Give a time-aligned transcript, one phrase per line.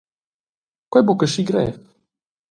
[0.91, 1.75] «Quei ei buca aschi grev».